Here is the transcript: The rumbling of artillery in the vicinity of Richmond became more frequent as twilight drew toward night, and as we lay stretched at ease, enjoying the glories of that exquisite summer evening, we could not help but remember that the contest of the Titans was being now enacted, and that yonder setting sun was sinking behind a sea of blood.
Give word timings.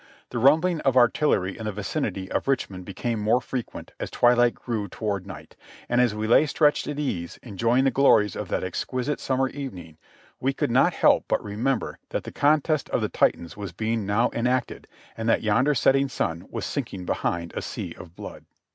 The 0.31 0.39
rumbling 0.39 0.79
of 0.81 0.97
artillery 0.97 1.59
in 1.59 1.65
the 1.65 1.71
vicinity 1.71 2.27
of 2.31 2.47
Richmond 2.47 2.85
became 2.85 3.19
more 3.19 3.39
frequent 3.39 3.91
as 3.99 4.09
twilight 4.09 4.55
drew 4.65 4.87
toward 4.87 5.27
night, 5.27 5.55
and 5.87 6.01
as 6.01 6.15
we 6.15 6.25
lay 6.25 6.47
stretched 6.47 6.87
at 6.87 6.97
ease, 6.97 7.37
enjoying 7.43 7.83
the 7.83 7.91
glories 7.91 8.35
of 8.35 8.47
that 8.47 8.63
exquisite 8.63 9.19
summer 9.19 9.47
evening, 9.49 9.99
we 10.39 10.53
could 10.53 10.71
not 10.71 10.93
help 10.95 11.25
but 11.27 11.43
remember 11.43 11.99
that 12.09 12.23
the 12.23 12.31
contest 12.31 12.89
of 12.89 13.01
the 13.01 13.09
Titans 13.09 13.55
was 13.55 13.73
being 13.73 14.07
now 14.07 14.31
enacted, 14.33 14.87
and 15.15 15.29
that 15.29 15.43
yonder 15.43 15.75
setting 15.75 16.09
sun 16.09 16.47
was 16.49 16.65
sinking 16.65 17.05
behind 17.05 17.53
a 17.55 17.61
sea 17.61 17.93
of 17.93 18.15
blood. 18.15 18.45